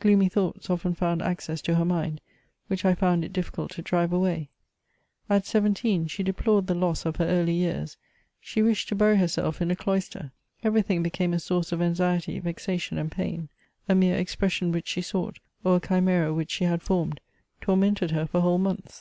Gloomy 0.00 0.28
thoughts 0.28 0.68
often 0.68 0.94
found 0.94 1.22
access 1.22 1.62
to 1.62 1.76
her 1.76 1.84
mind, 1.86 2.20
which 2.66 2.84
I 2.84 2.94
found 2.94 3.24
it 3.24 3.32
difficult 3.32 3.70
to 3.70 3.80
drive 3.80 4.12
away. 4.12 4.50
At 5.30 5.46
seventeen, 5.46 6.06
she 6.08 6.22
deplored 6.22 6.66
the 6.66 6.74
loss 6.74 7.06
of 7.06 7.16
her 7.16 7.24
early 7.24 7.54
years; 7.54 7.96
she 8.38 8.60
wished 8.60 8.90
to 8.90 8.94
bury 8.94 9.16
herself 9.16 9.62
in 9.62 9.70
a 9.70 9.74
cloister; 9.74 10.30
everything 10.62 11.02
became 11.02 11.32
a 11.32 11.38
source 11.40 11.72
of 11.72 11.80
anxiety, 11.80 12.38
vexation, 12.38 12.98
and 12.98 13.10
pain; 13.10 13.48
a 13.88 13.94
mere 13.94 14.18
expression 14.18 14.72
which 14.72 14.88
she 14.88 15.00
sought, 15.00 15.38
or 15.64 15.76
a 15.76 15.80
chimera 15.80 16.34
which 16.34 16.50
she 16.50 16.64
had 16.64 16.82
formed, 16.82 17.18
tormented 17.62 18.10
her 18.10 18.26
for 18.26 18.42
whole 18.42 18.58
months. 18.58 19.00